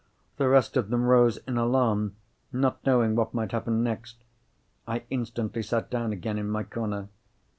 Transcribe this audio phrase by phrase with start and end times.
[0.37, 2.15] The rest of them rose in alarm,
[2.51, 4.23] not knowing what might happen next.
[4.87, 7.09] I instantly sat down again in my corner.